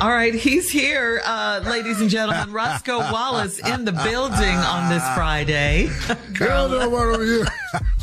[0.00, 2.52] All right, he's here, uh, ladies and gentlemen.
[2.52, 5.88] Roscoe Wallace in the building on this Friday.
[6.36, 7.46] Hell no, what over here.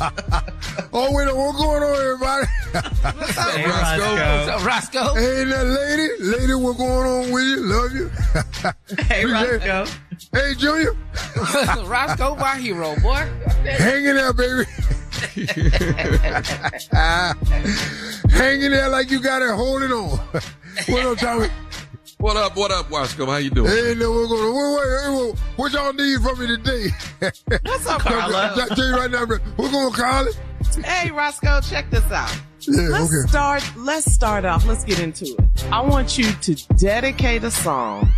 [0.92, 2.46] oh, wait, what's going on, everybody?
[2.72, 4.36] What's up, hey, Roscoe?
[4.36, 5.14] What's up, Roscoe?
[5.14, 7.56] Hey, that lady, lady, what's going on with you?
[7.60, 8.10] Love you.
[9.04, 9.84] hey, Roscoe.
[10.32, 10.96] Hey, Junior.
[11.84, 13.28] Roscoe, my hero, boy.
[13.64, 14.64] Hanging there, baby.
[18.30, 20.18] Hanging there like you got it holding on.
[20.88, 21.48] what up, Tommy?
[22.22, 22.54] What up?
[22.56, 23.26] What up, Wasco?
[23.26, 23.68] How you doing?
[23.68, 24.54] Hey, no, we're going.
[24.54, 26.90] Wait, wait, wait, what y'all need from me today?
[27.64, 28.52] What's up, Carla?
[28.54, 29.40] I tell you right now, we're
[29.72, 30.30] going, Carla.
[30.84, 32.32] Hey, Roscoe, check this out.
[32.60, 33.28] Yeah, let's okay.
[33.28, 33.72] start.
[33.76, 34.64] Let's start off.
[34.66, 35.64] Let's get into it.
[35.72, 38.08] I want you to dedicate a song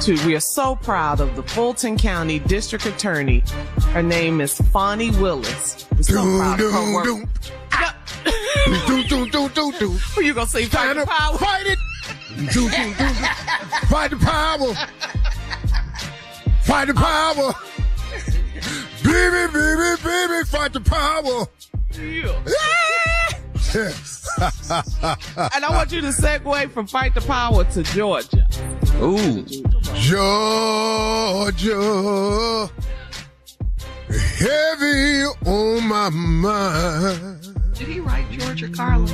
[0.00, 0.14] to.
[0.26, 3.44] We are so proud of the Fulton County District Attorney.
[3.92, 5.86] Her name is Fani Willis.
[5.94, 7.04] We're so Doom, proud of her work.
[7.04, 7.28] doom.
[8.86, 9.88] Do, do, do, do, do.
[9.90, 10.64] Who you gonna say?
[10.64, 11.36] Fight Stand power.
[11.36, 11.78] Fight it.
[12.50, 13.04] Do, do, do, do.
[13.86, 14.74] Fight the power.
[16.62, 17.54] Fight the power.
[19.04, 21.46] baby, baby, baby, fight the power.
[21.94, 22.40] Yeah!
[25.54, 28.46] and I want you to segue from Fight the Power to Georgia.
[28.96, 29.44] Ooh.
[29.94, 31.60] Georgia,
[34.38, 37.74] heavy on my mind.
[37.74, 39.06] Did he write Georgia, Carla?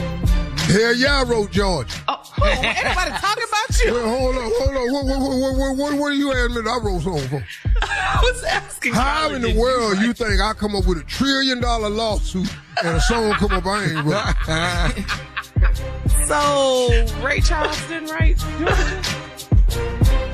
[0.68, 1.96] Hell yeah, I wrote Georgia.
[2.08, 3.94] Oh, oh everybody talking about you.
[3.94, 4.92] Wait, hold on, hold on.
[4.92, 6.70] What, what, what, what, what, what are you asking me?
[6.70, 7.46] I wrote something for?
[7.82, 8.92] I was asking.
[8.92, 11.60] How Carla, in the did world write- you think I come up with a trillion
[11.62, 12.48] dollar lawsuit
[12.84, 14.34] and a song come up I ain't wrote?
[16.26, 19.02] So Ray Charles didn't write Georgia?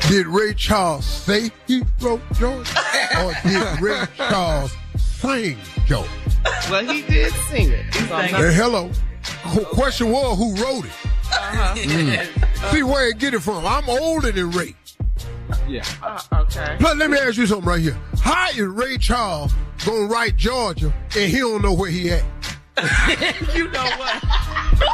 [0.09, 2.75] Did Ray Charles say he wrote Georgia?
[3.22, 5.56] or did Ray Charles sing
[5.87, 6.11] Georgia?
[6.71, 7.95] Well, he did sing it.
[7.95, 8.91] He's on Hey, hello.
[9.44, 10.93] Qu- Question was who wrote it?
[11.31, 11.75] Uh-huh.
[11.77, 12.71] Mm.
[12.72, 13.65] See where I get it from.
[13.66, 14.75] I'm older than Ray.
[15.69, 15.84] Yeah.
[16.03, 16.77] Uh, okay.
[16.81, 17.99] But let me ask you something right here.
[18.21, 19.53] How is Ray Charles
[19.84, 22.25] gonna write Georgia and he don't know where he at?
[23.54, 24.22] you know what?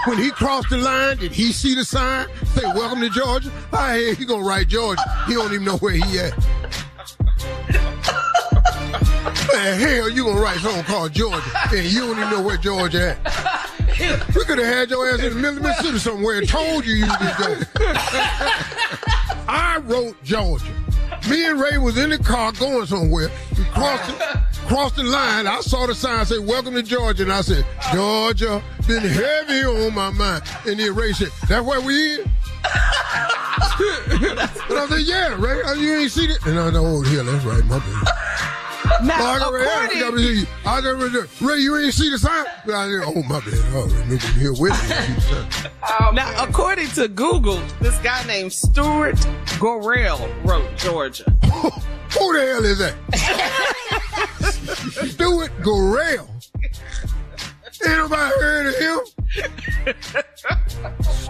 [0.06, 2.26] When he crossed the line, did he see the sign?
[2.54, 3.50] Say, welcome to Georgia?
[3.70, 5.02] How the he gonna write Georgia?
[5.26, 6.36] He don't even know where he at.
[9.52, 11.42] Man, hell, you gonna write something called Georgia
[11.72, 13.59] and you don't even know where Georgia at.
[14.34, 16.94] We could have had your ass in the middle of Mississippi somewhere and told you
[16.94, 17.66] you was in Georgia.
[19.48, 20.72] I wrote Georgia.
[21.28, 23.30] Me and Ray was in the car going somewhere.
[23.58, 25.46] We crossed the, crossed the line.
[25.46, 27.24] I saw the sign say, welcome to Georgia.
[27.24, 30.44] And I said, Georgia, been heavy on my mind.
[30.66, 32.20] And then Ray said, that's where we in?
[32.20, 32.30] and
[34.78, 36.44] I said, yeah, Ray, oh, you ain't seen it?
[36.46, 38.30] And I know, oh, yeah, that's right, my bad.
[39.02, 41.08] Now, Like, I according, gotta see- I never,
[41.40, 42.44] Ray, you ain't see the sign?
[42.66, 43.54] Oh, my bad.
[43.72, 45.70] Oh, look at here with me.
[46.00, 49.16] Oh, now, according to Google, this guy named Stuart
[49.58, 51.24] Gorrell wrote Georgia.
[51.42, 52.94] Who the hell is that?
[55.10, 56.28] Stuart Gorrell.
[57.86, 59.00] Ain't nobody heard of him?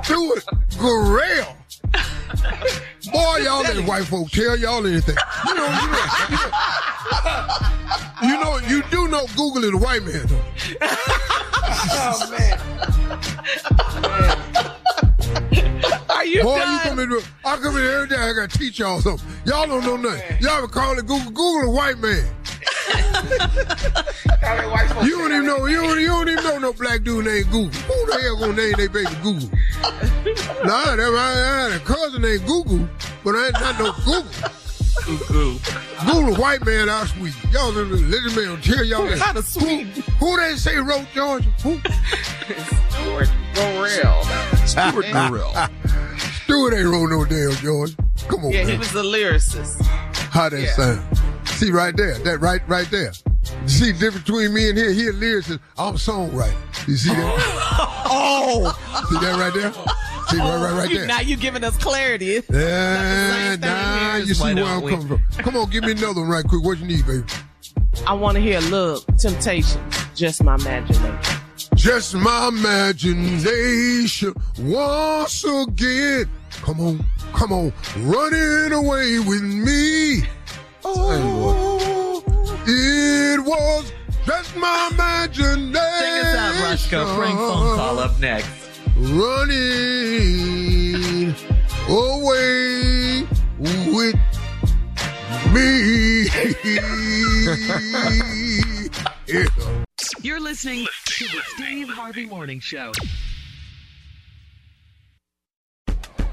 [0.03, 0.45] Stuart
[0.79, 1.57] Gorrell.
[3.13, 5.17] Boy, y'all let white folk tell y'all anything.
[5.47, 6.51] You know, you know,
[9.41, 10.43] Google is a white man, though.
[16.11, 16.73] Are you Boy, done?
[16.75, 17.11] you come in,
[17.47, 19.27] I come in every day, I gotta teach y'all something.
[19.47, 20.37] Y'all don't know nothing.
[20.43, 22.23] Y'all been calling Google, Google a white man.
[25.03, 25.65] You don't even know.
[25.67, 27.71] You don't, you don't even know no black dude named Google.
[27.71, 29.49] Who the hell gonna name their baby Google?
[30.65, 32.87] nah, that, I, I had a cousin named Google,
[33.25, 34.31] but I ain't not no Google.
[35.05, 37.39] Google a white man out of Sweden.
[37.53, 39.21] Y'all let this man tell y'all that.
[39.21, 39.87] Out of Sweden.
[40.19, 41.51] Who, who they say wrote Georgia?
[41.63, 41.79] Who?
[41.81, 44.67] Stuart Gorrell.
[44.67, 45.71] Stuart Gorrell.
[46.45, 47.97] Stuart ain't wrote no damn Georgia.
[48.29, 49.83] Come on, Yeah, he was a lyricist.
[50.31, 50.73] How that Yeah.
[50.75, 51.19] sound?
[51.49, 53.13] See right there, that right, right there.
[53.63, 54.93] You see the difference between me and here?
[54.93, 55.59] He a lyricist.
[55.77, 56.55] I'm a songwriter.
[56.89, 57.97] You see that?
[58.13, 58.73] Oh,
[59.09, 59.73] See that right there?
[60.31, 61.07] See right, right, right there.
[61.07, 62.41] now you giving us clarity.
[62.53, 65.21] Yeah, nah, you see where I'm coming from.
[65.39, 66.63] Come on, give me another one right quick.
[66.63, 67.25] What you need, baby?
[68.07, 69.81] I want to hear Love, Temptation,
[70.15, 71.37] Just My Imagination.
[71.75, 76.29] Just my imagination once again.
[76.63, 80.23] Come on, come on, running away with me.
[80.85, 82.23] Oh,
[82.67, 83.93] it was
[84.27, 85.73] just my imagination.
[85.75, 87.05] Sing us out, Roscoe.
[87.07, 88.60] Phone call up next.
[89.01, 89.49] Running
[91.89, 93.27] away
[93.59, 94.15] with
[95.55, 96.25] me.
[99.27, 99.47] yeah.
[100.21, 102.93] You're listening to the Steve Harvey Morning Show.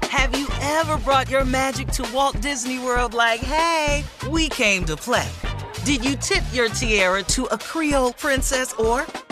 [0.02, 4.96] Have you ever brought your magic to Walt Disney World like, hey, we came to
[4.96, 5.28] play?
[5.84, 9.06] Did you tip your tiara to a Creole princess or